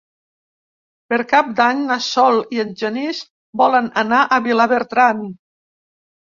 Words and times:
Per 1.13 1.19
Cap 1.31 1.51
d'Any 1.59 1.83
na 1.91 1.99
Sol 2.07 2.41
i 2.57 2.63
en 2.65 2.73
Genís 2.81 3.21
volen 3.65 3.93
anar 4.07 4.25
a 4.25 4.43
Vilabertran. 4.51 5.25